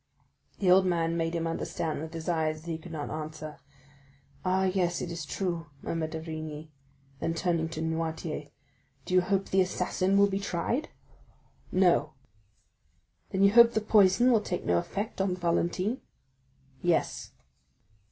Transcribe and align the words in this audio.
The 0.57 0.71
old 0.71 0.83
man 0.87 1.15
made 1.15 1.35
him 1.35 1.45
understand 1.45 2.01
with 2.01 2.15
his 2.15 2.27
eyes 2.27 2.63
that 2.63 2.71
he 2.71 2.79
could 2.79 2.91
not 2.91 3.11
answer. 3.11 3.59
"Ah, 4.43 4.63
yes, 4.63 4.99
it 4.99 5.11
is 5.11 5.25
true," 5.27 5.67
murmured 5.83 6.09
d'Avrigny. 6.09 6.71
Then, 7.19 7.35
turning 7.35 7.69
to 7.69 7.83
Noirtier,—"Do 7.83 9.13
you 9.13 9.21
hope 9.21 9.49
the 9.49 9.61
assassin 9.61 10.17
will 10.17 10.25
be 10.25 10.39
tried?" 10.39 10.89
"No." 11.71 12.13
"Then 13.29 13.43
you 13.43 13.51
hope 13.53 13.73
the 13.73 13.79
poison 13.81 14.31
will 14.31 14.41
take 14.41 14.65
no 14.65 14.79
effect 14.79 15.21
on 15.21 15.35
Valentine?" 15.35 16.01
"Yes." 16.81 17.33